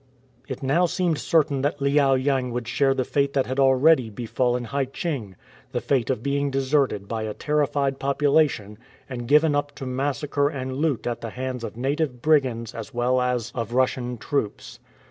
[0.47, 4.63] It now seemed certain that Liao yang would share the fate that had already befallen
[4.63, 5.35] Hai cheng—
[5.73, 10.75] the fate of being deserted by a terrified population and given up to massacre and
[10.77, 14.79] loot at the hands of native brigands as well as of Russian troops.